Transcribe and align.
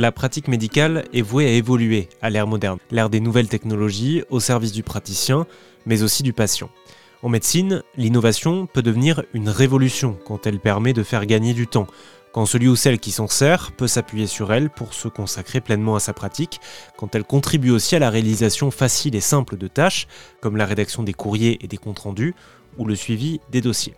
La 0.00 0.12
pratique 0.12 0.48
médicale 0.48 1.04
est 1.12 1.20
vouée 1.20 1.44
à 1.44 1.50
évoluer 1.50 2.08
à 2.22 2.30
l'ère 2.30 2.46
moderne, 2.46 2.78
l'ère 2.90 3.10
des 3.10 3.20
nouvelles 3.20 3.50
technologies 3.50 4.22
au 4.30 4.40
service 4.40 4.72
du 4.72 4.82
praticien, 4.82 5.46
mais 5.84 6.02
aussi 6.02 6.22
du 6.22 6.32
patient. 6.32 6.70
En 7.22 7.28
médecine, 7.28 7.82
l'innovation 7.98 8.64
peut 8.64 8.80
devenir 8.80 9.22
une 9.34 9.50
révolution 9.50 10.16
quand 10.24 10.46
elle 10.46 10.58
permet 10.58 10.94
de 10.94 11.02
faire 11.02 11.26
gagner 11.26 11.52
du 11.52 11.66
temps, 11.66 11.86
quand 12.32 12.46
celui 12.46 12.68
ou 12.68 12.76
celle 12.76 12.98
qui 12.98 13.10
s'en 13.10 13.28
sert 13.28 13.72
peut 13.72 13.88
s'appuyer 13.88 14.26
sur 14.26 14.54
elle 14.54 14.70
pour 14.70 14.94
se 14.94 15.06
consacrer 15.06 15.60
pleinement 15.60 15.96
à 15.96 16.00
sa 16.00 16.14
pratique, 16.14 16.60
quand 16.96 17.14
elle 17.14 17.24
contribue 17.24 17.70
aussi 17.70 17.94
à 17.94 17.98
la 17.98 18.08
réalisation 18.08 18.70
facile 18.70 19.14
et 19.14 19.20
simple 19.20 19.58
de 19.58 19.68
tâches, 19.68 20.06
comme 20.40 20.56
la 20.56 20.64
rédaction 20.64 21.02
des 21.02 21.12
courriers 21.12 21.58
et 21.62 21.68
des 21.68 21.76
comptes 21.76 21.98
rendus, 21.98 22.34
ou 22.78 22.86
le 22.86 22.94
suivi 22.94 23.40
des 23.50 23.60
dossiers. 23.60 23.94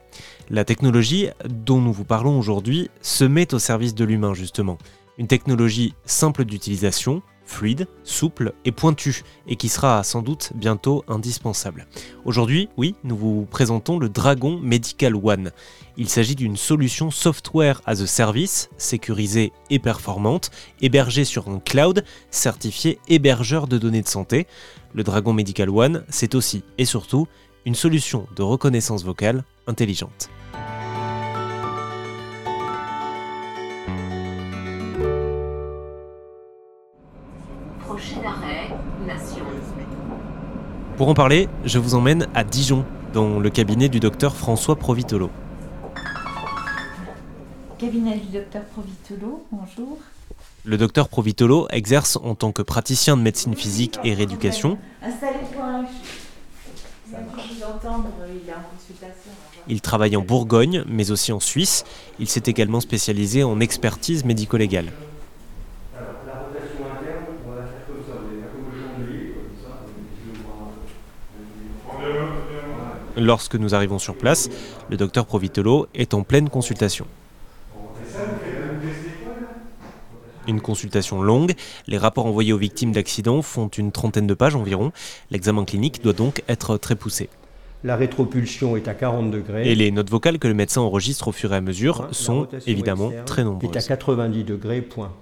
La 0.50 0.64
technologie 0.64 1.28
dont 1.48 1.80
nous 1.80 1.92
vous 1.92 2.04
parlons 2.04 2.40
aujourd'hui 2.40 2.90
se 3.02 3.22
met 3.22 3.54
au 3.54 3.60
service 3.60 3.94
de 3.94 4.04
l'humain 4.04 4.34
justement. 4.34 4.78
Une 5.18 5.26
technologie 5.26 5.94
simple 6.04 6.44
d'utilisation, 6.44 7.22
fluide, 7.44 7.86
souple 8.02 8.54
et 8.64 8.72
pointue, 8.72 9.22
et 9.46 9.56
qui 9.56 9.68
sera 9.68 10.02
sans 10.04 10.22
doute 10.22 10.52
bientôt 10.54 11.04
indispensable. 11.06 11.86
Aujourd'hui, 12.24 12.68
oui, 12.76 12.94
nous 13.04 13.16
vous 13.16 13.46
présentons 13.50 13.98
le 13.98 14.08
Dragon 14.08 14.58
Medical 14.58 15.14
One. 15.14 15.52
Il 15.96 16.08
s'agit 16.08 16.34
d'une 16.34 16.56
solution 16.56 17.10
software 17.10 17.82
as 17.84 18.00
a 18.00 18.06
service, 18.06 18.70
sécurisée 18.78 19.52
et 19.70 19.78
performante, 19.78 20.50
hébergée 20.80 21.24
sur 21.24 21.48
un 21.48 21.58
cloud, 21.58 22.04
certifié 22.30 22.98
hébergeur 23.08 23.68
de 23.68 23.78
données 23.78 24.02
de 24.02 24.08
santé. 24.08 24.46
Le 24.94 25.02
Dragon 25.02 25.32
Medical 25.32 25.70
One, 25.70 26.04
c'est 26.08 26.34
aussi 26.34 26.64
et 26.78 26.84
surtout 26.84 27.26
une 27.66 27.74
solution 27.74 28.26
de 28.34 28.42
reconnaissance 28.42 29.04
vocale 29.04 29.44
intelligente. 29.66 30.30
Pour 41.02 41.08
en 41.08 41.14
parler, 41.14 41.48
je 41.64 41.80
vous 41.80 41.96
emmène 41.96 42.28
à 42.32 42.44
Dijon, 42.44 42.84
dans 43.12 43.40
le 43.40 43.50
cabinet 43.50 43.88
du 43.88 43.98
docteur 43.98 44.36
François 44.36 44.76
Provitolo. 44.76 45.30
Cabinet 47.76 48.18
du 48.18 48.38
docteur 48.38 48.62
Provitolo, 48.66 49.44
bonjour. 49.50 49.98
Le 50.62 50.78
docteur 50.78 51.08
Provitolo 51.08 51.66
exerce 51.70 52.20
en 52.22 52.36
tant 52.36 52.52
que 52.52 52.62
praticien 52.62 53.16
de 53.16 53.22
médecine 53.22 53.56
physique 53.56 53.98
et 54.04 54.14
rééducation. 54.14 54.78
Il 59.66 59.80
travaille 59.80 60.16
en 60.16 60.22
Bourgogne, 60.22 60.84
mais 60.86 61.10
aussi 61.10 61.32
en 61.32 61.40
Suisse. 61.40 61.82
Il 62.20 62.28
s'est 62.28 62.44
également 62.46 62.78
spécialisé 62.78 63.42
en 63.42 63.58
expertise 63.58 64.24
médico-légale. 64.24 64.92
Lorsque 73.16 73.56
nous 73.56 73.74
arrivons 73.74 73.98
sur 73.98 74.16
place, 74.16 74.48
le 74.90 74.96
docteur 74.96 75.26
Provitolo 75.26 75.86
est 75.94 76.14
en 76.14 76.22
pleine 76.22 76.48
consultation. 76.48 77.06
Une 80.48 80.60
consultation 80.60 81.22
longue, 81.22 81.52
les 81.86 81.98
rapports 81.98 82.26
envoyés 82.26 82.52
aux 82.52 82.58
victimes 82.58 82.92
d'accidents 82.92 83.42
font 83.42 83.68
une 83.68 83.92
trentaine 83.92 84.26
de 84.26 84.34
pages 84.34 84.56
environ. 84.56 84.92
L'examen 85.30 85.64
clinique 85.64 86.02
doit 86.02 86.14
donc 86.14 86.42
être 86.48 86.78
très 86.78 86.96
poussé. 86.96 87.28
La 87.84 87.96
rétropulsion 87.96 88.76
est 88.76 88.88
à 88.88 88.94
40 88.94 89.30
degrés. 89.30 89.70
Et 89.70 89.74
les 89.74 89.90
notes 89.90 90.10
vocales 90.10 90.38
que 90.38 90.48
le 90.48 90.54
médecin 90.54 90.80
enregistre 90.80 91.28
au 91.28 91.32
fur 91.32 91.52
et 91.52 91.56
à 91.56 91.60
mesure 91.60 92.08
sont 92.12 92.48
évidemment 92.66 93.12
très 93.26 93.44
nombreuses. 93.44 93.76
Est 93.76 93.78
à 93.78 93.96
90 93.96 94.44
degrés, 94.44 94.82
point 94.82 95.12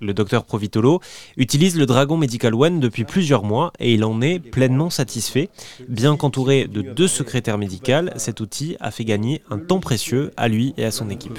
le 0.00 0.14
docteur 0.14 0.44
Provitolo, 0.44 1.00
utilise 1.36 1.76
le 1.76 1.86
Dragon 1.86 2.16
Medical 2.16 2.54
One 2.54 2.80
depuis 2.80 3.04
plusieurs 3.04 3.44
mois 3.44 3.72
et 3.78 3.94
il 3.94 4.04
en 4.04 4.20
est 4.20 4.38
pleinement 4.38 4.90
satisfait. 4.90 5.48
Bien 5.88 6.16
qu'entouré 6.16 6.66
de 6.66 6.82
deux 6.82 7.08
secrétaires 7.08 7.58
médicales, 7.58 8.12
cet 8.16 8.40
outil 8.40 8.76
a 8.80 8.90
fait 8.90 9.04
gagner 9.04 9.42
un 9.50 9.58
temps 9.58 9.80
précieux 9.80 10.32
à 10.36 10.48
lui 10.48 10.74
et 10.76 10.84
à 10.84 10.90
son 10.90 11.10
équipe. 11.10 11.38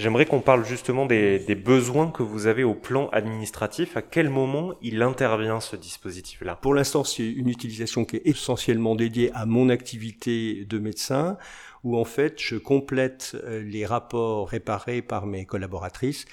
J'aimerais 0.00 0.24
qu'on 0.24 0.40
parle 0.40 0.64
justement 0.64 1.04
des, 1.04 1.38
des, 1.38 1.54
besoins 1.54 2.10
que 2.10 2.22
vous 2.22 2.46
avez 2.46 2.64
au 2.64 2.72
plan 2.72 3.10
administratif. 3.10 3.98
À 3.98 4.02
quel 4.02 4.30
moment 4.30 4.72
il 4.80 5.02
intervient 5.02 5.60
ce 5.60 5.76
dispositif-là? 5.76 6.56
Pour 6.56 6.72
l'instant, 6.72 7.04
c'est 7.04 7.22
une 7.22 7.50
utilisation 7.50 8.06
qui 8.06 8.16
est 8.16 8.22
essentiellement 8.24 8.94
dédiée 8.94 9.30
à 9.34 9.44
mon 9.44 9.68
activité 9.68 10.64
de 10.64 10.78
médecin 10.78 11.36
où 11.84 11.98
en 11.98 12.06
fait 12.06 12.40
je 12.40 12.56
complète 12.56 13.36
euh, 13.44 13.62
les 13.62 13.84
rapports 13.84 14.46
préparés 14.46 15.02
par 15.02 15.26
mes 15.26 15.44
collaboratrices 15.44 16.24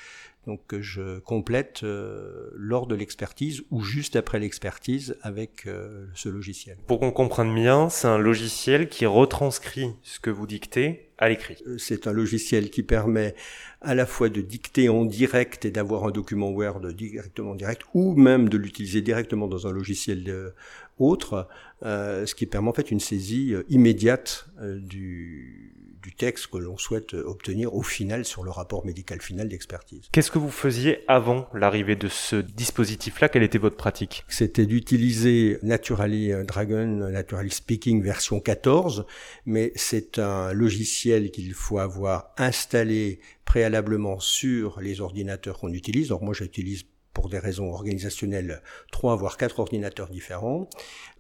donc 0.45 0.61
que 0.65 0.81
je 0.81 1.19
complète 1.19 1.81
euh, 1.83 2.49
lors 2.55 2.87
de 2.87 2.95
l'expertise 2.95 3.63
ou 3.69 3.83
juste 3.83 4.15
après 4.15 4.39
l'expertise 4.39 5.17
avec 5.21 5.67
euh, 5.67 6.07
ce 6.15 6.29
logiciel. 6.29 6.77
Pour 6.87 7.01
qu'on 7.01 7.11
comprenne 7.11 7.53
bien, 7.53 7.89
c'est 7.89 8.07
un 8.07 8.17
logiciel 8.17 8.87
qui 8.87 9.05
retranscrit 9.05 9.91
ce 10.03 10.21
que 10.21 10.29
vous 10.29 10.47
dictez 10.47 11.06
à 11.17 11.29
l'écrit. 11.29 11.63
C'est 11.77 12.07
un 12.07 12.13
logiciel 12.13 12.69
qui 12.69 12.83
permet 12.83 13.35
à 13.81 13.95
la 13.95 14.05
fois 14.05 14.29
de 14.29 14.41
dicter 14.41 14.89
en 14.89 15.05
direct 15.05 15.65
et 15.65 15.71
d'avoir 15.71 16.05
un 16.05 16.11
document 16.11 16.49
Word 16.49 16.93
directement 16.93 17.55
direct, 17.55 17.83
ou 17.93 18.15
même 18.15 18.49
de 18.49 18.57
l'utiliser 18.57 19.01
directement 19.01 19.47
dans 19.47 19.67
un 19.67 19.71
logiciel 19.71 20.53
autre, 20.99 21.47
euh, 21.83 22.25
ce 22.25 22.35
qui 22.35 22.45
permet 22.45 22.69
en 22.69 22.73
fait 22.73 22.91
une 22.91 22.99
saisie 22.99 23.53
euh, 23.53 23.63
immédiate 23.69 24.47
euh, 24.59 24.79
du, 24.79 25.73
du 26.01 26.13
texte 26.13 26.47
que 26.47 26.57
l'on 26.57 26.77
souhaite 26.77 27.13
obtenir 27.13 27.73
au 27.75 27.83
final 27.83 28.25
sur 28.25 28.43
le 28.43 28.49
rapport 28.49 28.85
médical 28.85 29.21
final 29.21 29.47
d'expertise. 29.47 30.09
Qu'est-ce 30.11 30.31
que 30.31 30.39
vous 30.39 30.49
faisiez 30.49 30.99
avant 31.07 31.47
l'arrivée 31.53 31.95
de 31.95 32.07
ce 32.07 32.37
dispositif-là? 32.37 33.29
Quelle 33.29 33.43
était 33.43 33.59
votre 33.59 33.75
pratique? 33.75 34.25
C'était 34.27 34.65
d'utiliser 34.65 35.59
Naturally 35.61 36.31
Dragon, 36.45 36.87
Naturally 37.11 37.51
Speaking 37.51 38.01
version 38.01 38.39
14, 38.39 39.05
mais 39.45 39.71
c'est 39.75 40.17
un 40.17 40.53
logiciel 40.53 41.06
qu'il 41.31 41.53
faut 41.53 41.79
avoir 41.79 42.31
installé 42.37 43.19
préalablement 43.45 44.19
sur 44.19 44.79
les 44.81 45.01
ordinateurs 45.01 45.59
qu'on 45.59 45.73
utilise. 45.73 46.09
Donc 46.09 46.21
moi 46.21 46.33
j'utilise 46.33 46.83
pour 47.13 47.29
des 47.29 47.39
raisons 47.39 47.71
organisationnelles, 47.71 48.61
trois 48.91 49.15
voire 49.15 49.37
quatre 49.37 49.59
ordinateurs 49.59 50.09
différents. 50.09 50.69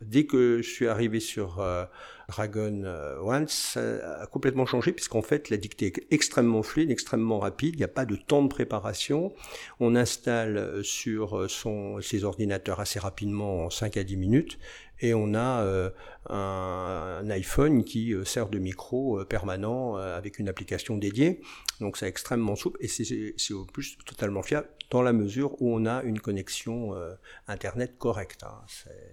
Dès 0.01 0.25
que 0.25 0.61
je 0.61 0.69
suis 0.69 0.87
arrivé 0.87 1.19
sur 1.19 1.59
euh, 1.59 1.85
Dragon 2.27 2.83
euh, 2.83 3.19
One, 3.19 3.47
ça 3.47 4.21
a 4.21 4.27
complètement 4.27 4.65
changé 4.65 4.91
puisqu'en 4.91 5.21
fait 5.21 5.49
la 5.49 5.57
dictée 5.57 5.87
est 5.87 6.07
extrêmement 6.11 6.61
fluide, 6.61 6.91
extrêmement 6.91 7.39
rapide, 7.39 7.75
il 7.75 7.77
n'y 7.77 7.83
a 7.83 7.89
pas 7.89 8.05
de 8.05 8.15
temps 8.15 8.43
de 8.43 8.49
préparation. 8.49 9.33
On 9.79 9.95
installe 9.95 10.57
euh, 10.57 10.83
sur 10.83 11.49
son, 11.49 12.01
ses 12.01 12.23
ordinateurs 12.23 12.79
assez 12.79 12.99
rapidement 12.99 13.65
en 13.65 13.69
5 13.69 13.97
à 13.97 14.03
10 14.03 14.17
minutes 14.17 14.59
et 14.99 15.13
on 15.13 15.35
a 15.35 15.91
un, 16.27 17.29
iPhone 17.29 17.83
qui 17.83 18.15
sert 18.25 18.49
de 18.49 18.57
micro 18.57 19.23
permanent 19.25 19.95
avec 19.95 20.39
une 20.39 20.49
application 20.49 20.97
dédiée. 20.97 21.39
Donc 21.81 21.97
c'est 21.97 22.07
extrêmement 22.07 22.55
souple 22.55 22.79
et 22.81 22.87
c'est 22.87 23.53
au 23.53 23.65
plus 23.65 23.95
totalement 24.07 24.41
fiable 24.41 24.67
dans 24.89 25.01
la 25.01 25.13
mesure 25.13 25.61
où 25.61 25.75
on 25.75 25.85
a 25.85 26.01
une 26.03 26.19
connexion 26.19 26.95
euh, 26.95 27.13
Internet 27.47 27.97
correcte. 27.97 28.43
Hein. 28.43 28.61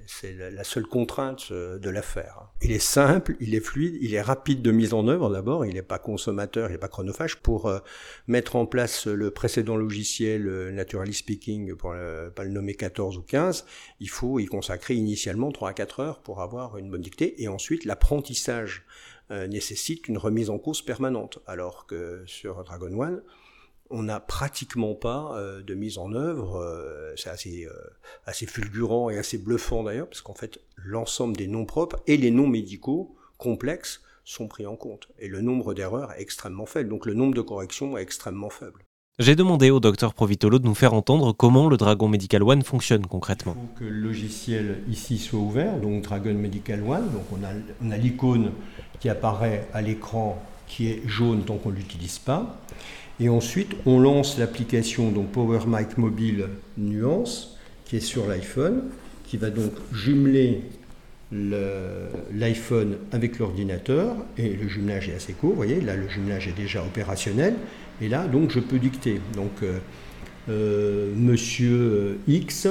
C'est 0.06 0.32
la 0.32 0.64
seule 0.64 0.86
contrainte 0.86 1.48
euh, 1.50 1.78
de 1.78 1.90
l'affaire. 1.90 2.48
Il 2.62 2.70
est 2.70 2.78
simple, 2.78 3.03
il 3.40 3.54
est 3.54 3.60
fluide, 3.60 3.96
il 4.00 4.14
est 4.14 4.20
rapide 4.20 4.62
de 4.62 4.70
mise 4.70 4.94
en 4.94 5.08
œuvre 5.08 5.30
d'abord, 5.30 5.64
il 5.66 5.74
n'est 5.74 5.82
pas 5.82 5.98
consommateur, 5.98 6.68
il 6.68 6.72
n'est 6.72 6.78
pas 6.78 6.88
chronophage. 6.88 7.36
Pour 7.36 7.66
euh, 7.66 7.78
mettre 8.26 8.56
en 8.56 8.66
place 8.66 9.06
le 9.06 9.30
précédent 9.30 9.76
logiciel 9.76 10.44
Naturally 10.72 11.14
Speaking, 11.14 11.74
pour 11.74 11.94
ne 11.94 12.28
pas 12.30 12.44
le 12.44 12.50
nommer 12.50 12.74
14 12.74 13.16
ou 13.16 13.22
15, 13.22 13.66
il 14.00 14.08
faut 14.08 14.38
y 14.38 14.46
consacrer 14.46 14.94
initialement 14.94 15.52
3 15.52 15.70
à 15.70 15.72
4 15.72 16.00
heures 16.00 16.18
pour 16.20 16.40
avoir 16.40 16.78
une 16.78 16.90
bonne 16.90 17.02
dictée 17.02 17.42
et 17.42 17.48
ensuite 17.48 17.84
l'apprentissage 17.84 18.84
nécessite 19.30 20.06
une 20.08 20.18
remise 20.18 20.50
en 20.50 20.58
cause 20.58 20.82
permanente, 20.82 21.38
alors 21.46 21.86
que 21.86 22.22
sur 22.26 22.62
Dragon 22.62 22.92
One, 23.00 23.22
on 23.94 24.02
n'a 24.02 24.18
pratiquement 24.18 24.94
pas 24.94 25.36
euh, 25.36 25.62
de 25.62 25.74
mise 25.74 25.98
en 25.98 26.12
œuvre. 26.12 26.56
Euh, 26.56 27.14
c'est 27.16 27.30
assez, 27.30 27.64
euh, 27.64 27.72
assez 28.26 28.44
fulgurant 28.44 29.08
et 29.08 29.16
assez 29.16 29.38
bluffant 29.38 29.84
d'ailleurs, 29.84 30.08
parce 30.08 30.20
qu'en 30.20 30.34
fait, 30.34 30.60
l'ensemble 30.76 31.36
des 31.36 31.46
noms 31.46 31.64
propres 31.64 32.00
et 32.08 32.16
les 32.16 32.32
noms 32.32 32.48
médicaux 32.48 33.14
complexes 33.38 34.02
sont 34.24 34.48
pris 34.48 34.66
en 34.66 34.74
compte. 34.74 35.08
Et 35.20 35.28
le 35.28 35.40
nombre 35.40 35.74
d'erreurs 35.74 36.12
est 36.12 36.22
extrêmement 36.22 36.66
faible, 36.66 36.90
donc 36.90 37.06
le 37.06 37.14
nombre 37.14 37.34
de 37.34 37.40
corrections 37.40 37.96
est 37.96 38.02
extrêmement 38.02 38.50
faible. 38.50 38.84
J'ai 39.20 39.36
demandé 39.36 39.70
au 39.70 39.78
docteur 39.78 40.12
Provitolo 40.12 40.58
de 40.58 40.66
nous 40.66 40.74
faire 40.74 40.92
entendre 40.92 41.32
comment 41.32 41.68
le 41.68 41.76
Dragon 41.76 42.08
Medical 42.08 42.42
One 42.42 42.62
fonctionne 42.62 43.06
concrètement. 43.06 43.54
Il 43.56 43.60
faut 43.60 43.74
que 43.78 43.84
le 43.84 44.00
logiciel 44.00 44.82
ici 44.88 45.18
soit 45.18 45.38
ouvert, 45.38 45.78
donc 45.78 46.02
Dragon 46.02 46.34
Medical 46.34 46.82
One. 46.82 47.12
Donc 47.12 47.22
on 47.30 47.44
a, 47.44 47.50
on 47.80 47.92
a 47.92 47.96
l'icône 47.96 48.50
qui 48.98 49.08
apparaît 49.08 49.68
à 49.72 49.82
l'écran 49.82 50.42
qui 50.66 50.88
est 50.88 51.02
jaune 51.06 51.44
tant 51.44 51.58
qu'on 51.58 51.70
ne 51.70 51.76
l'utilise 51.76 52.18
pas. 52.18 52.60
Et 53.20 53.28
ensuite, 53.28 53.74
on 53.86 54.00
lance 54.00 54.38
l'application 54.38 55.10
donc 55.10 55.30
Power 55.30 55.60
Mic 55.66 55.98
Mobile 55.98 56.48
Nuance 56.78 57.56
qui 57.84 57.96
est 57.96 58.00
sur 58.00 58.26
l'iPhone, 58.26 58.82
qui 59.24 59.36
va 59.36 59.50
donc 59.50 59.72
jumeler 59.92 60.62
l'iPhone 61.32 62.96
avec 63.12 63.38
l'ordinateur 63.38 64.14
et 64.38 64.50
le 64.50 64.68
jumelage 64.68 65.08
est 65.08 65.14
assez 65.14 65.32
court. 65.32 65.50
Vous 65.50 65.56
voyez, 65.56 65.80
là 65.80 65.96
le 65.96 66.08
jumelage 66.08 66.48
est 66.48 66.56
déjà 66.56 66.82
opérationnel 66.82 67.54
et 68.00 68.08
là 68.08 68.26
donc 68.26 68.50
je 68.50 68.60
peux 68.60 68.78
dicter. 68.78 69.20
Donc 69.34 69.50
euh, 69.62 69.78
euh, 70.48 71.12
Monsieur 71.16 72.18
X 72.28 72.68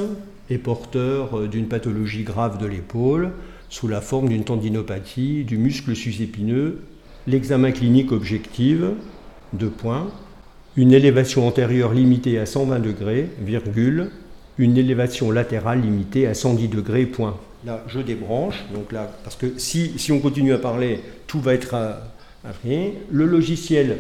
est 0.50 0.58
porteur 0.58 1.48
d'une 1.48 1.68
pathologie 1.68 2.24
grave 2.24 2.58
de 2.58 2.66
l'épaule 2.66 3.32
sous 3.70 3.88
la 3.88 4.02
forme 4.02 4.30
d'une 4.30 4.44
tendinopathie 4.44 5.44
du 5.44 5.58
muscle 5.58 5.96
susépineux. 5.96 6.82
L'examen 7.28 7.72
clinique 7.72 8.12
objectif, 8.12 8.80
deux 9.54 9.70
points, 9.70 10.12
une 10.76 10.94
élévation 10.94 11.48
antérieure 11.48 11.94
limitée 11.94 12.40
à 12.40 12.46
120 12.46 12.80
degrés, 12.80 13.30
virgule, 13.40 14.10
une 14.58 14.78
élévation 14.78 15.32
latérale 15.32 15.82
limitée 15.82 16.28
à 16.28 16.34
110 16.34 16.68
degrés, 16.68 17.06
point. 17.06 17.38
Là, 17.66 17.84
je 17.88 18.00
débranche, 18.00 18.66
donc 18.74 18.92
là, 18.92 19.12
parce 19.24 19.36
que 19.36 19.58
si, 19.58 19.94
si 19.98 20.12
on 20.12 20.20
continue 20.20 20.54
à 20.54 20.58
parler, 20.58 21.00
tout 21.28 21.40
va 21.40 21.54
être 21.54 21.76
à, 21.76 22.02
rien. 22.64 22.92
Le 23.10 23.26
logiciel 23.26 24.00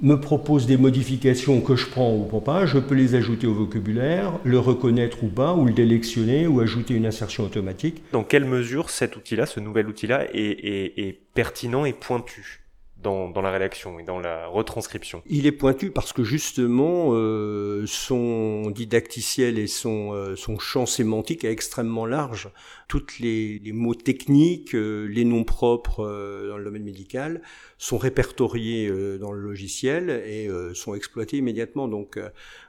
me 0.00 0.20
propose 0.20 0.66
des 0.66 0.76
modifications 0.76 1.60
que 1.60 1.74
je 1.74 1.86
prends 1.86 2.14
ou 2.14 2.40
pas, 2.40 2.66
je 2.66 2.78
peux 2.78 2.94
les 2.94 3.14
ajouter 3.14 3.46
au 3.46 3.54
vocabulaire, 3.54 4.38
le 4.44 4.58
reconnaître 4.58 5.24
ou 5.24 5.28
pas, 5.28 5.54
ou 5.54 5.64
le 5.64 5.72
délectionner, 5.72 6.46
ou 6.46 6.60
ajouter 6.60 6.94
une 6.94 7.06
insertion 7.06 7.44
automatique. 7.44 8.02
Dans 8.12 8.22
quelle 8.22 8.44
mesure 8.44 8.90
cet 8.90 9.16
outil-là, 9.16 9.46
ce 9.46 9.58
nouvel 9.58 9.88
outil-là, 9.88 10.26
est 10.32 11.18
pertinent 11.34 11.86
et 11.86 11.92
pointu? 11.94 12.65
Dans, 13.02 13.42
la 13.42 13.50
rédaction 13.50 13.98
et 13.98 14.02
dans 14.02 14.18
la 14.18 14.46
retranscription 14.46 15.22
Il 15.26 15.46
est 15.46 15.52
pointu 15.52 15.90
parce 15.90 16.12
que 16.12 16.24
justement 16.24 17.10
euh, 17.12 17.84
son 17.86 18.70
didacticiel 18.70 19.58
et 19.58 19.66
son, 19.66 20.12
euh, 20.12 20.34
son 20.34 20.58
champ 20.58 20.86
sémantique 20.86 21.44
est 21.44 21.50
extrêmement 21.50 22.06
large. 22.06 22.50
Toutes 22.88 23.18
les, 23.18 23.60
mots 23.72 23.94
techniques, 23.94 24.74
euh, 24.74 25.06
les 25.06 25.24
noms 25.24 25.44
propres 25.44 26.04
dans 26.48 26.56
le 26.56 26.64
domaine 26.64 26.84
médical 26.84 27.42
sont 27.78 27.98
répertoriés 27.98 28.90
dans 29.18 29.32
le 29.32 29.40
logiciel 29.40 30.10
et 30.10 30.48
sont 30.74 30.94
exploités 30.94 31.36
immédiatement. 31.36 31.88
Donc 31.88 32.18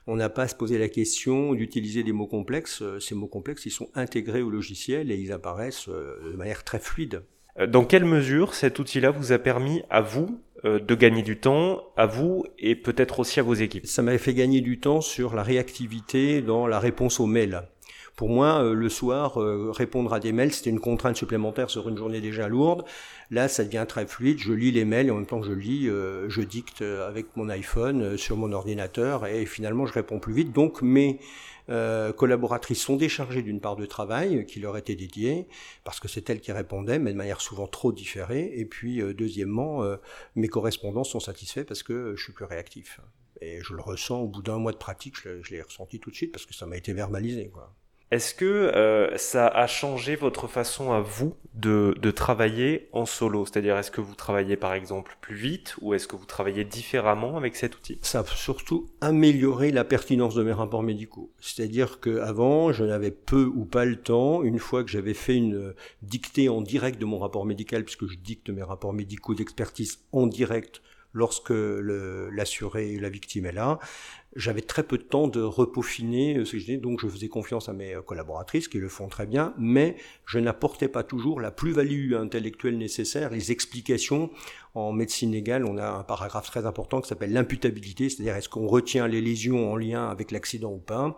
on 0.05 0.15
n'a 0.15 0.29
pas 0.29 0.43
à 0.43 0.47
se 0.47 0.55
poser 0.55 0.77
la 0.77 0.89
question 0.89 1.53
d'utiliser 1.53 2.03
des 2.03 2.11
mots 2.11 2.27
complexes. 2.27 2.83
Ces 2.99 3.15
mots 3.15 3.27
complexes, 3.27 3.65
ils 3.65 3.71
sont 3.71 3.89
intégrés 3.95 4.41
au 4.41 4.49
logiciel 4.49 5.11
et 5.11 5.15
ils 5.15 5.31
apparaissent 5.31 5.87
de 5.87 6.35
manière 6.35 6.63
très 6.63 6.79
fluide. 6.79 7.23
Euh, 7.59 7.67
dans 7.67 7.85
quelle 7.85 8.05
mesure 8.05 8.53
cet 8.53 8.79
outil-là 8.79 9.11
vous 9.11 9.31
a 9.31 9.39
permis 9.39 9.83
à 9.89 10.01
vous 10.01 10.39
euh, 10.65 10.79
de 10.79 10.95
gagner 10.95 11.21
du 11.21 11.37
temps, 11.37 11.83
à 11.95 12.05
vous 12.05 12.45
et 12.59 12.75
peut-être 12.75 13.19
aussi 13.19 13.39
à 13.39 13.43
vos 13.43 13.53
équipes? 13.53 13.85
Ça 13.85 14.01
m'avait 14.01 14.17
fait 14.17 14.33
gagner 14.33 14.61
du 14.61 14.79
temps 14.79 15.01
sur 15.01 15.35
la 15.35 15.43
réactivité 15.43 16.41
dans 16.41 16.67
la 16.67 16.79
réponse 16.79 17.19
aux 17.19 17.25
mails. 17.25 17.63
Pour 18.17 18.27
moi, 18.27 18.61
euh, 18.61 18.73
le 18.73 18.89
soir, 18.89 19.37
répondre 19.37 20.13
à 20.13 20.19
des 20.19 20.33
mails, 20.33 20.51
c'était 20.51 20.69
une 20.69 20.81
contrainte 20.81 21.15
supplémentaire 21.15 21.69
sur 21.69 21.87
une 21.87 21.95
journée 21.95 22.19
déjà 22.19 22.49
lourde. 22.49 22.83
Là, 23.31 23.47
ça 23.47 23.63
devient 23.63 23.85
très 23.87 24.05
fluide. 24.05 24.39
Je 24.39 24.51
lis 24.51 24.73
les 24.73 24.83
mails 24.83 25.07
et 25.07 25.11
en 25.11 25.15
même 25.15 25.25
temps 25.25 25.39
que 25.39 25.47
je 25.47 25.53
lis, 25.53 25.85
je 25.85 26.41
dicte 26.41 26.81
avec 26.81 27.37
mon 27.37 27.47
iPhone 27.47 28.17
sur 28.17 28.35
mon 28.35 28.51
ordinateur 28.51 29.25
et 29.25 29.45
finalement, 29.45 29.85
je 29.85 29.93
réponds 29.93 30.19
plus 30.19 30.33
vite. 30.33 30.51
Donc, 30.51 30.81
mes 30.81 31.19
euh, 31.69 32.13
collaboratrices 32.13 32.81
sont 32.81 32.95
déchargées 32.95 33.41
d'une 33.41 33.59
part 33.59 33.75
de 33.75 33.85
travail 33.85 34.45
qui 34.45 34.59
leur 34.59 34.77
était 34.77 34.95
dédiée, 34.95 35.47
parce 35.83 35.99
que 35.99 36.07
c'est 36.07 36.29
elles 36.29 36.39
qui 36.39 36.51
répondaient, 36.51 36.99
mais 36.99 37.11
de 37.11 37.17
manière 37.17 37.41
souvent 37.41 37.67
trop 37.67 37.91
différée. 37.91 38.57
Et 38.57 38.65
puis, 38.65 39.01
euh, 39.01 39.13
deuxièmement, 39.13 39.83
euh, 39.83 39.97
mes 40.35 40.47
correspondants 40.47 41.03
sont 41.03 41.19
satisfaits 41.19 41.63
parce 41.63 41.83
que 41.83 42.15
je 42.15 42.23
suis 42.23 42.33
plus 42.33 42.45
réactif. 42.45 43.01
Et 43.41 43.59
je 43.61 43.73
le 43.73 43.81
ressens 43.81 44.21
au 44.21 44.27
bout 44.27 44.41
d'un 44.41 44.57
mois 44.57 44.71
de 44.71 44.77
pratique, 44.77 45.15
je 45.23 45.51
l'ai 45.51 45.61
ressenti 45.61 45.99
tout 45.99 46.09
de 46.09 46.15
suite 46.15 46.31
parce 46.31 46.45
que 46.45 46.53
ça 46.53 46.65
m'a 46.65 46.77
été 46.77 46.93
verbalisé. 46.93 47.49
Quoi. 47.49 47.71
Est-ce 48.09 48.33
que 48.33 48.45
euh, 48.45 49.17
ça 49.17 49.47
a 49.47 49.67
changé 49.67 50.15
votre 50.15 50.47
façon 50.47 50.93
à 50.93 51.01
vous 51.01 51.35
de, 51.55 51.93
de 52.01 52.09
travailler 52.11 52.87
en 52.93 53.05
solo? 53.05 53.45
C'est-à-dire, 53.45 53.77
est-ce 53.77 53.91
que 53.91 53.99
vous 53.99 54.15
travaillez 54.15 54.55
par 54.55 54.73
exemple 54.73 55.17
plus 55.19 55.35
vite 55.35 55.75
ou 55.81 55.93
est-ce 55.93 56.07
que 56.07 56.15
vous 56.15 56.25
travaillez 56.25 56.63
différemment 56.63 57.35
avec 57.35 57.57
cet 57.57 57.75
outil? 57.75 57.99
Ça 58.01 58.19
a 58.19 58.25
surtout 58.25 58.89
amélioré 59.01 59.71
la 59.71 59.83
pertinence 59.83 60.35
de 60.35 60.43
mes 60.43 60.53
rapports 60.53 60.83
médicaux. 60.83 61.33
C'est-à-dire 61.41 61.99
qu'avant, 61.99 62.71
je 62.71 62.85
n'avais 62.85 63.11
peu 63.11 63.51
ou 63.53 63.65
pas 63.65 63.83
le 63.83 63.97
temps, 63.97 64.41
une 64.41 64.59
fois 64.59 64.85
que 64.85 64.89
j'avais 64.89 65.13
fait 65.13 65.35
une 65.35 65.73
dictée 66.01 66.47
en 66.47 66.61
direct 66.61 66.99
de 66.99 67.05
mon 67.05 67.19
rapport 67.19 67.45
médical, 67.45 67.83
puisque 67.83 68.07
je 68.07 68.15
dicte 68.15 68.49
mes 68.49 68.63
rapports 68.63 68.93
médicaux 68.93 69.35
d'expertise 69.35 69.99
en 70.13 70.27
direct 70.27 70.81
lorsque 71.13 71.51
l'assuré, 71.51 72.97
la 72.99 73.09
victime 73.09 73.47
est 73.47 73.51
là. 73.51 73.79
J'avais 74.37 74.61
très 74.61 74.83
peu 74.83 74.99
de 74.99 75.03
temps 75.03 75.27
de 75.27 75.41
repaufiner 75.41 76.45
ce 76.45 76.51
que 76.51 76.59
je 76.59 76.65
disais, 76.65 76.77
donc 76.77 77.01
je 77.01 77.07
faisais 77.07 77.27
confiance 77.27 77.69
à 77.69 77.73
mes 77.73 77.95
collaboratrices 78.05 78.67
qui 78.67 78.77
le 78.77 78.87
font 78.87 79.07
très 79.07 79.25
bien, 79.25 79.55
mais 79.57 79.95
je 80.25 80.37
n'apportais 80.37 80.87
pas 80.87 81.01
toujours 81.01 81.41
la 81.41 81.49
plus-value 81.49 82.13
intellectuelle 82.13 82.77
nécessaire, 82.77 83.31
les 83.31 83.51
explications. 83.51 84.29
En 84.75 84.91
médecine 84.91 85.31
légale, 85.31 85.65
on 85.65 85.79
a 85.79 85.89
un 85.89 86.03
paragraphe 86.03 86.51
très 86.51 86.67
important 86.67 87.01
qui 87.01 87.09
s'appelle 87.09 87.33
l'imputabilité, 87.33 88.09
c'est-à-dire 88.09 88.35
est-ce 88.35 88.47
qu'on 88.47 88.67
retient 88.67 89.07
les 89.07 89.21
lésions 89.21 89.71
en 89.71 89.75
lien 89.75 90.07
avec 90.07 90.29
l'accident 90.29 90.71
ou 90.71 90.77
pas. 90.77 91.17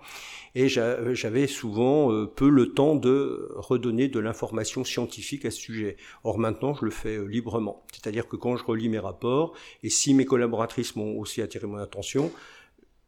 Et 0.55 0.69
j'avais 0.69 1.45
souvent 1.45 2.09
euh, 2.09 2.25
peu 2.25 2.47
le 2.47 2.73
temps 2.73 2.95
de 2.95 3.51
redonner 3.55 4.07
de 4.07 4.19
l'information 4.19 4.85
scientifique 4.85 5.43
à 5.43 5.51
ce 5.51 5.59
sujet. 5.59 5.97
Or 6.23 6.39
maintenant, 6.39 6.73
je 6.73 6.85
le 6.85 6.91
fais 6.91 7.17
euh, 7.17 7.25
librement. 7.25 7.83
C'est-à-dire 7.91 8.29
que 8.29 8.37
quand 8.37 8.55
je 8.55 8.63
relis 8.63 8.87
mes 8.87 8.99
rapports, 8.99 9.53
et 9.83 9.89
si 9.89 10.13
mes 10.13 10.23
collaboratrices 10.23 10.95
m'ont 10.95 11.19
aussi 11.19 11.41
attiré 11.41 11.67
mon 11.67 11.79
attention, 11.79 12.31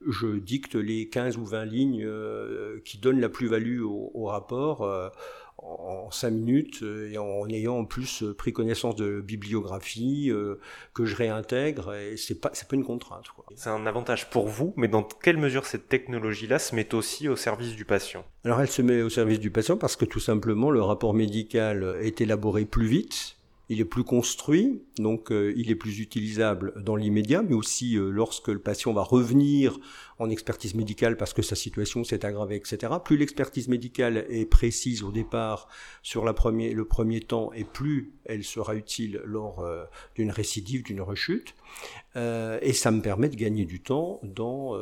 je 0.07 0.27
dicte 0.38 0.75
les 0.75 1.07
15 1.07 1.38
ou 1.38 1.45
20 1.45 1.65
lignes 1.65 2.03
euh, 2.03 2.80
qui 2.83 2.98
donnent 2.98 3.19
la 3.19 3.30
plus-value 3.30 3.81
au, 3.81 4.25
rapport 4.25 4.83
euh, 4.83 5.09
en 5.57 6.09
5 6.09 6.31
minutes 6.31 6.83
et 6.83 7.18
en 7.18 7.48
ayant 7.50 7.77
en 7.77 7.86
plus 7.86 8.24
pris 8.38 8.53
connaissance 8.53 8.95
de 8.95 9.21
bibliographie 9.21 10.30
euh, 10.31 10.59
que 10.94 11.06
je 11.06 11.15
réintègre 11.15 11.94
et 11.94 12.18
c'est 12.18 12.39
pas 12.39 12.50
c'est 12.53 12.68
pas 12.68 12.75
une 12.75 12.83
contrainte 12.83 13.25
C'est 13.56 13.69
un 13.69 13.86
avantage 13.86 14.30
pour 14.30 14.48
vous, 14.48 14.74
mais 14.75 14.88
dans 14.88 15.03
quelle 15.03 15.38
mesure 15.38 15.65
cette 15.65 15.88
technologie-là 15.88 16.59
se 16.59 16.75
met 16.75 16.94
aussi 16.95 17.27
au 17.30 17.36
service 17.36 17.75
du 17.75 17.86
patient? 17.86 18.25
Alors 18.44 18.62
elle 18.62 18.69
se 18.69 18.81
met 18.81 19.01
au 19.01 19.09
service 19.09 19.39
du 19.39 19.51
patient 19.51 19.77
parce 19.77 19.95
que 19.95 20.06
tout 20.06 20.19
simplement 20.19 20.71
le 20.71 20.81
rapport 20.81 21.13
médical 21.13 21.98
est 22.01 22.21
élaboré 22.21 22.65
plus 22.65 22.88
vite 22.88 23.38
il 23.72 23.80
est 23.80 23.86
plus 23.86 24.04
construit, 24.04 24.84
donc 24.98 25.32
euh, 25.32 25.54
il 25.56 25.72
est 25.72 25.76
plus 25.76 26.02
utilisable 26.02 26.74
dans 26.84 26.98
l'immédiat, 26.98 27.42
mais 27.42 27.54
aussi 27.54 27.96
euh, 27.96 28.10
lorsque 28.10 28.50
le 28.50 28.60
patient 28.60 28.92
va 28.92 29.01
revenir 29.01 29.80
en 30.20 30.30
expertise 30.30 30.75
médicale 30.75 31.16
parce 31.16 31.34
que 31.34 31.42
sa 31.42 31.56
situation 31.56 32.04
s'est 32.04 32.25
aggravée, 32.25 32.58
etc. 32.58 32.92
Plus 33.01 33.16
l'expertise 33.16 33.70
médicale 33.70 34.25
est 34.30 34.46
précise 34.46 35.04
au 35.04 35.13
départ 35.13 35.70
sur 36.04 36.25
le 36.25 36.34
premier 36.34 37.22
temps, 37.22 37.54
et 37.54 37.63
plus 37.63 38.12
elle 38.25 38.44
sera 38.44 38.75
utile 38.75 39.22
lors 39.24 39.62
euh, 39.62 39.86
d'une 40.16 40.32
récidive, 40.32 40.84
d'une 40.84 41.00
rechute. 41.00 41.56
Et 42.15 42.74
ça 42.74 42.91
me 42.91 43.01
permet 43.01 43.30
de 43.30 43.36
gagner 43.36 43.65
du 43.65 43.82
temps 43.82 44.20
dans 44.24 44.75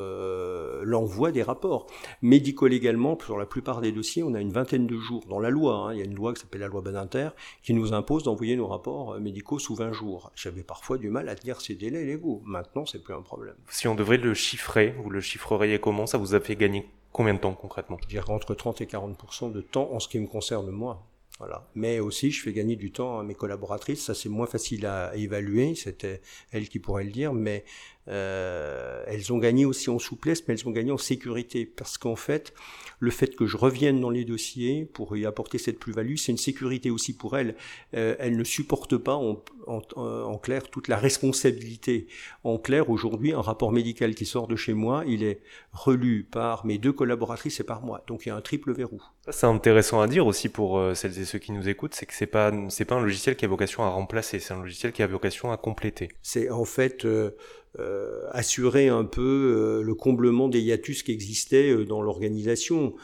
l'envoi 0.84 1.32
des 1.32 1.44
rapports. 1.44 1.88
Médico-légalement, 2.22 3.18
sur 3.24 3.38
la 3.38 3.46
plupart 3.46 3.82
des 3.82 3.92
dossiers, 3.92 4.24
on 4.24 4.34
a 4.34 4.42
une 4.42 4.52
vingtaine 4.52 4.88
de 4.88 4.98
jours 4.98 5.26
dans 5.30 5.40
la 5.40 5.50
loi. 5.50 5.76
Hein. 5.76 5.94
il 5.94 6.00
y 6.00 6.02
a 6.02 6.06
une 6.06 6.16
loi 6.16 6.34
qui 6.34 6.42
s'appelle 6.42 6.62
la 6.62 6.68
loi 6.68 6.82
Badinter 6.82 7.30
qui 7.62 7.74
nous 7.74 7.94
impose 7.94 8.24
d'envoyer 8.24 8.56
nos 8.56 8.68
rapports 8.68 8.80
rapports 8.80 9.14
euh, 9.14 9.20
médicaux 9.20 9.60
sous 9.60 9.76
20 9.76 9.92
jours. 9.92 10.32
J'avais 10.36 10.64
parfois 10.64 10.98
du 10.98 11.10
mal 11.10 11.30
à 11.30 11.36
tenir 11.36 11.62
ces 11.62 11.76
délais 11.76 12.06
légaux. 12.06 12.42
Maintenant, 12.46 12.86
c'est 12.86 13.04
plus 13.04 13.14
un 13.14 13.22
problème. 13.22 13.56
Si 13.70 13.88
on 13.88 13.96
devrait 13.96 14.18
le 14.18 14.34
chiffrer, 14.34 14.96
vous 15.04 15.10
le 15.10 15.22
chiffreriez 15.22 15.80
comment 15.80 16.08
Ça 16.08 16.18
vous 16.18 16.34
a 16.34 16.40
fait 16.40 16.56
gagner 16.56 16.90
combien 17.12 17.34
de 17.34 17.40
temps 17.40 17.54
concrètement? 17.54 17.98
Je 18.02 18.08
dirais 18.08 18.32
entre 18.32 18.56
30 18.56 18.82
et 18.82 18.86
40% 18.86 19.52
de 19.52 19.62
temps 19.62 19.92
en 19.92 20.00
ce 20.00 20.08
qui 20.08 20.20
me 20.20 20.28
concerne 20.28 20.70
moi. 20.70 21.06
Voilà. 21.40 21.70
Mais 21.74 22.02
aussi, 22.02 22.32
je 22.32 22.42
fais 22.42 22.52
gagner 22.52 22.76
du 22.76 22.92
temps 22.92 23.20
à 23.20 23.24
mes 23.24 23.34
collaboratrices. 23.34 24.04
Ça, 24.04 24.14
c'est 24.14 24.28
moins 24.28 24.46
facile 24.46 24.86
à 24.86 25.16
évaluer. 25.16 25.74
C'était 25.74 26.22
elles 26.52 26.68
qui 26.68 26.80
pourraient 26.80 27.06
le 27.06 27.12
dire. 27.12 27.34
Mais 27.34 27.64
euh, 28.10 29.04
elles 29.08 29.32
ont 29.32 29.38
gagné 29.38 29.66
aussi 29.66 29.90
en 29.90 30.00
souplesse, 30.00 30.48
mais 30.48 30.56
elles 30.56 30.68
ont 30.68 30.72
gagné 30.72 30.92
en 30.92 30.98
sécurité. 30.98 31.66
Parce 31.66 31.98
qu'en 31.98 32.16
fait, 32.16 32.54
le 33.00 33.12
fait 33.12 33.36
que 33.36 33.46
je 33.46 33.58
revienne 33.58 34.00
dans 34.00 34.10
les 34.10 34.26
dossiers 34.26 34.86
pour 34.86 35.16
y 35.16 35.26
apporter 35.26 35.58
cette 35.58 35.80
plus-value, 35.80 36.16
c'est 36.16 36.32
une 36.32 36.38
sécurité 36.38 36.90
aussi 36.90 37.16
pour 37.16 37.38
elles. 37.38 37.56
Euh, 37.94 38.16
elles 38.20 38.38
ne 38.38 38.44
supportent 38.44 38.98
pas 38.98 39.16
en, 39.16 39.44
en, 39.68 39.82
en, 39.96 40.38
clair 40.38 40.70
toute 40.70 40.88
la 40.88 40.98
responsabilité. 40.98 42.08
En 42.44 42.58
clair, 42.58 42.90
aujourd'hui, 42.90 43.34
un 43.34 43.42
rapport 43.42 43.72
médical 43.72 44.16
qui 44.16 44.26
sort 44.26 44.48
de 44.48 44.56
chez 44.56 44.74
moi, 44.74 45.04
il 45.08 45.24
est 45.24 45.42
relu 45.72 46.28
par 46.30 46.66
mes 46.66 46.78
deux 46.78 46.94
collaboratrices 46.94 47.60
et 47.60 47.64
par 47.64 47.82
moi. 47.82 48.04
Donc 48.08 48.26
il 48.26 48.30
y 48.30 48.32
a 48.32 48.36
un 48.36 48.42
triple 48.42 48.74
verrou. 48.74 49.02
c'est 49.30 49.46
intéressant 49.46 50.02
à 50.02 50.08
dire 50.08 50.26
aussi 50.26 50.50
pour 50.50 50.78
euh, 50.78 50.94
celles 50.94 51.18
et 51.20 51.26
ceux 51.26 51.40
qui 51.40 51.52
nous 51.52 51.70
écoutent, 51.70 51.94
c'est 51.94 52.06
que 52.06 52.14
c'est 52.14 52.28
pas 52.28 52.52
c'est 52.70 52.86
pas 52.86 52.96
un 52.96 53.02
logiciel 53.02 53.36
qui 53.36 53.46
a 53.46 53.48
vocation 53.48 53.84
à 53.84 53.90
remplacer, 53.90 54.40
c'est 54.40 54.54
un 54.54 54.62
logiciel 54.62 54.92
qui 54.92 55.04
a 55.04 55.08
vocation 55.08 55.52
à 55.52 55.58
compléter. 55.58 56.10
C'est 56.22 56.50
en 56.50 56.66
fait 56.66 57.06
euh, 57.06 57.32
euh, 57.78 58.28
assurer 58.32 58.88
un 58.88 59.06
peu 59.06 59.22
euh, 59.22 59.84
le 59.84 59.94
comblement 59.94 60.48
des 60.50 60.60
hiatus 60.60 61.04
qui 61.04 61.12
existaient 61.12 61.70
euh, 61.70 61.86
dans 61.86 62.02
l'organisation, 62.02 62.96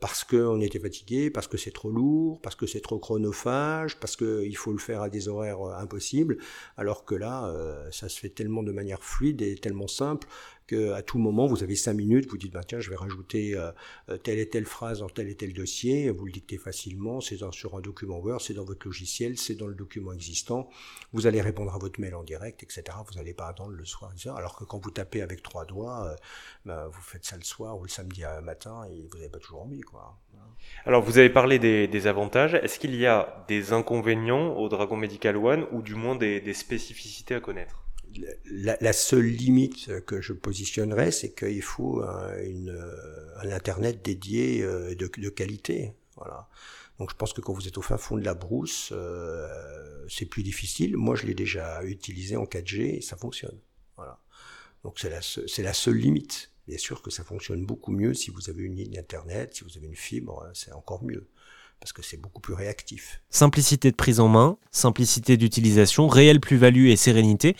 parce 0.00 0.24
qu'on 0.24 0.60
était 0.60 0.80
fatigué, 0.80 1.30
parce 1.30 1.46
que 1.46 1.56
c'est 1.56 1.70
trop 1.70 1.90
lourd, 1.90 2.40
parce 2.42 2.54
que 2.54 2.66
c'est 2.66 2.80
trop 2.80 2.98
chronophage, 2.98 3.98
parce 3.98 4.14
qu'il 4.14 4.54
faut 4.56 4.72
le 4.72 4.78
faire 4.78 5.00
à 5.00 5.08
des 5.08 5.28
horaires 5.28 5.62
impossibles, 5.62 6.36
alors 6.76 7.06
que 7.06 7.14
là, 7.14 7.54
ça 7.90 8.10
se 8.10 8.18
fait 8.18 8.28
tellement 8.28 8.62
de 8.62 8.72
manière 8.72 9.02
fluide 9.02 9.40
et 9.40 9.54
tellement 9.54 9.86
simple 9.86 10.28
qu'à 10.68 11.02
tout 11.02 11.18
moment, 11.18 11.46
vous 11.46 11.62
avez 11.62 11.74
cinq 11.74 11.94
minutes, 11.94 12.28
vous 12.28 12.38
dites, 12.38 12.52
bah, 12.52 12.62
tiens, 12.64 12.80
je 12.80 12.90
vais 12.90 12.96
rajouter 12.96 13.54
euh, 13.56 13.72
telle 14.18 14.38
et 14.38 14.48
telle 14.48 14.66
phrase 14.66 15.00
dans 15.00 15.08
tel 15.08 15.28
et 15.28 15.34
tel 15.34 15.52
dossier, 15.52 16.10
vous 16.10 16.26
le 16.26 16.32
dictez 16.32 16.58
facilement, 16.58 17.20
c'est 17.20 17.38
sur 17.52 17.76
un 17.76 17.80
document 17.80 18.18
Word, 18.18 18.40
c'est 18.40 18.54
dans 18.54 18.64
votre 18.64 18.86
logiciel, 18.86 19.38
c'est 19.38 19.54
dans 19.54 19.66
le 19.66 19.74
document 19.74 20.12
existant, 20.12 20.68
vous 21.12 21.26
allez 21.26 21.40
répondre 21.40 21.74
à 21.74 21.78
votre 21.78 22.00
mail 22.00 22.14
en 22.14 22.22
direct, 22.22 22.62
etc. 22.62 22.82
Vous 23.06 23.14
n'allez 23.14 23.34
pas 23.34 23.48
attendre 23.48 23.72
le 23.72 23.84
soir, 23.84 24.12
Alors 24.36 24.56
que 24.56 24.64
quand 24.64 24.78
vous 24.78 24.90
tapez 24.90 25.22
avec 25.22 25.42
trois 25.42 25.64
doigts, 25.64 26.14
bah, 26.64 26.88
vous 26.92 27.02
faites 27.02 27.24
ça 27.24 27.36
le 27.36 27.44
soir 27.44 27.78
ou 27.78 27.82
le 27.82 27.88
samedi 27.88 28.22
matin 28.42 28.84
et 28.90 29.06
vous 29.10 29.16
n'avez 29.16 29.30
pas 29.30 29.38
toujours 29.38 29.62
envie, 29.62 29.80
quoi. 29.80 30.18
Alors, 30.84 31.02
vous 31.02 31.18
avez 31.18 31.30
parlé 31.30 31.58
des, 31.58 32.06
avantages. 32.06 32.54
Est-ce 32.54 32.78
qu'il 32.78 32.94
y 32.94 33.06
a 33.06 33.44
des 33.48 33.72
inconvénients 33.72 34.56
au 34.56 34.68
Dragon 34.68 34.96
Medical 34.96 35.36
One 35.36 35.66
ou 35.72 35.82
du 35.82 35.94
moins 35.94 36.16
des, 36.16 36.54
spécificités 36.54 37.34
à 37.34 37.40
connaître? 37.40 37.87
La, 38.50 38.92
seule 38.92 39.26
limite 39.26 40.04
que 40.06 40.20
je 40.20 40.32
positionnerais, 40.32 41.10
c'est 41.10 41.32
qu'il 41.34 41.62
faut 41.62 42.02
un, 42.02 43.50
Internet 43.50 44.04
dédié 44.04 44.62
euh, 44.62 44.94
de, 44.94 45.10
de, 45.16 45.28
qualité. 45.28 45.92
Voilà. 46.16 46.48
Donc 46.98 47.10
je 47.10 47.16
pense 47.16 47.32
que 47.32 47.40
quand 47.40 47.52
vous 47.52 47.68
êtes 47.68 47.78
au 47.78 47.82
fin 47.82 47.96
fond 47.96 48.16
de 48.16 48.24
la 48.24 48.34
brousse, 48.34 48.90
euh, 48.92 50.06
c'est 50.08 50.26
plus 50.26 50.42
difficile. 50.42 50.96
Moi, 50.96 51.14
je 51.14 51.26
l'ai 51.26 51.34
déjà 51.34 51.82
utilisé 51.84 52.36
en 52.36 52.44
4G 52.44 52.96
et 52.96 53.00
ça 53.00 53.16
fonctionne. 53.16 53.58
Voilà. 53.96 54.20
Donc 54.84 54.98
c'est 54.98 55.10
la, 55.10 55.20
la 55.62 55.72
seule 55.72 55.96
limite. 55.96 56.50
Bien 56.66 56.78
sûr 56.78 57.00
que 57.00 57.10
ça 57.10 57.24
fonctionne 57.24 57.64
beaucoup 57.64 57.92
mieux 57.92 58.12
si 58.14 58.30
vous 58.30 58.50
avez 58.50 58.62
une 58.62 58.74
ligne 58.74 58.98
Internet, 58.98 59.54
si 59.54 59.64
vous 59.64 59.76
avez 59.76 59.86
une 59.86 59.96
fibre, 59.96 60.44
hein, 60.44 60.50
c'est 60.54 60.72
encore 60.72 61.02
mieux 61.02 61.26
parce 61.80 61.92
que 61.92 62.02
c'est 62.02 62.16
beaucoup 62.16 62.40
plus 62.40 62.54
réactif. 62.54 63.22
Simplicité 63.30 63.90
de 63.90 63.96
prise 63.96 64.20
en 64.20 64.28
main, 64.28 64.58
simplicité 64.70 65.36
d'utilisation, 65.36 66.08
réelle 66.08 66.40
plus-value 66.40 66.86
et 66.86 66.96
sérénité. 66.96 67.56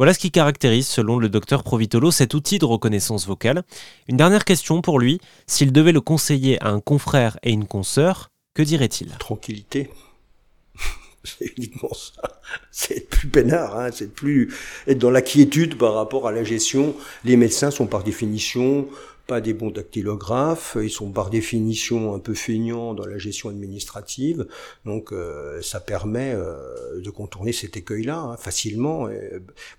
Voilà 0.00 0.14
ce 0.14 0.18
qui 0.18 0.30
caractérise, 0.30 0.88
selon 0.88 1.18
le 1.18 1.28
docteur 1.28 1.62
Provitolo, 1.62 2.10
cet 2.10 2.32
outil 2.32 2.58
de 2.58 2.64
reconnaissance 2.64 3.26
vocale. 3.26 3.64
Une 4.08 4.16
dernière 4.16 4.46
question 4.46 4.80
pour 4.80 4.98
lui, 4.98 5.20
s'il 5.46 5.72
devait 5.72 5.92
le 5.92 6.00
conseiller 6.00 6.58
à 6.62 6.70
un 6.70 6.80
confrère 6.80 7.38
et 7.42 7.50
une 7.50 7.66
consoeur, 7.66 8.30
que 8.54 8.62
dirait-il? 8.62 9.10
Tranquillité. 9.18 9.90
c'est 11.22 11.52
uniquement 11.58 11.92
ça. 11.92 12.40
C'est 12.70 12.96
être 12.96 13.10
plus 13.10 13.28
peinard, 13.28 13.78
hein, 13.78 13.90
c'est 13.92 14.10
plus 14.10 14.54
être 14.86 14.96
dans 14.96 15.10
la 15.10 15.20
quiétude 15.20 15.76
par 15.76 15.92
rapport 15.92 16.26
à 16.26 16.32
la 16.32 16.44
gestion. 16.44 16.94
Les 17.26 17.36
médecins 17.36 17.70
sont 17.70 17.86
par 17.86 18.02
définition 18.02 18.88
pas 19.30 19.40
des 19.40 19.54
bons 19.54 19.70
dactylographes, 19.70 20.76
ils 20.82 20.90
sont 20.90 21.12
par 21.12 21.30
définition 21.30 22.14
un 22.14 22.18
peu 22.18 22.34
feignants 22.34 22.94
dans 22.94 23.06
la 23.06 23.16
gestion 23.16 23.48
administrative, 23.48 24.46
donc 24.84 25.12
euh, 25.12 25.62
ça 25.62 25.78
permet 25.78 26.32
euh, 26.34 27.00
de 27.00 27.10
contourner 27.10 27.52
cet 27.52 27.76
écueil-là 27.76 28.18
hein, 28.18 28.36
facilement. 28.36 29.08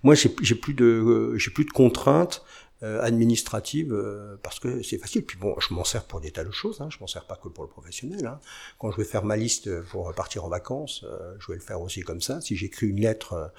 moi, 0.02 0.14
j'ai 0.14 0.54
plus 0.54 0.74
de 0.74 1.34
j'ai 1.36 1.50
plus 1.50 1.66
de 1.66 1.70
contraintes 1.70 2.42
euh, 2.84 3.00
administrative 3.00 3.92
euh, 3.92 4.34
parce 4.42 4.58
que 4.58 4.82
c'est 4.82 4.98
facile. 4.98 5.24
Puis 5.24 5.38
bon, 5.38 5.54
je 5.60 5.72
m'en 5.72 5.84
sers 5.84 6.02
pour 6.02 6.20
des 6.20 6.32
tas 6.32 6.42
de 6.42 6.50
choses. 6.50 6.80
Hein. 6.80 6.88
Je 6.90 6.98
m'en 6.98 7.06
sers 7.06 7.24
pas 7.24 7.36
que 7.36 7.48
pour 7.48 7.62
le 7.62 7.70
professionnel. 7.70 8.26
Hein. 8.26 8.40
Quand 8.80 8.90
je 8.90 8.96
vais 8.96 9.04
faire 9.04 9.24
ma 9.24 9.36
liste 9.36 9.70
pour 9.82 10.12
partir 10.14 10.44
en 10.44 10.48
vacances, 10.48 11.04
euh, 11.04 11.36
je 11.38 11.46
vais 11.52 11.54
le 11.54 11.62
faire 11.62 11.80
aussi 11.80 12.00
comme 12.00 12.20
ça. 12.20 12.40
Si 12.40 12.56
j'écris 12.56 12.88
une 12.88 13.00
lettre 13.00 13.52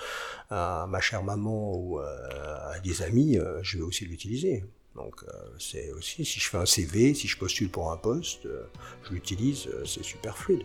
à 0.50 0.88
ma 0.89 1.00
chère 1.00 1.23
maman 1.23 1.73
ou 1.73 2.00
à 2.00 2.79
des 2.83 3.01
amis, 3.01 3.38
je 3.62 3.77
vais 3.77 3.83
aussi 3.83 4.03
l'utiliser. 4.03 4.65
Donc 4.95 5.25
c'est 5.57 5.91
aussi 5.93 6.23
si 6.23 6.39
je 6.39 6.50
fais 6.50 6.57
un 6.57 6.65
CV, 6.65 7.13
si 7.13 7.27
je 7.27 7.38
postule 7.38 7.69
pour 7.69 7.91
un 7.91 7.97
poste, 7.97 8.47
je 9.03 9.12
l'utilise, 9.12 9.67
c'est 9.85 10.03
super 10.03 10.38
fluide. 10.38 10.63